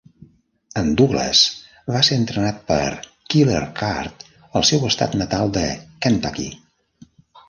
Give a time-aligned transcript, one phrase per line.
[0.79, 1.41] En Douglas
[1.95, 2.85] va ser entrenat per
[3.33, 4.25] Killer Kurt
[4.61, 5.67] al seu estat natal de
[6.07, 6.47] Kentucky.